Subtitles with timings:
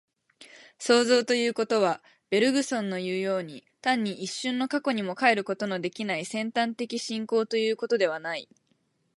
[0.79, 2.01] 創造ということは、
[2.31, 8.49] ベルグソンのいうように、単に一瞬の過去にも還ることのできない尖端的進行ということではない。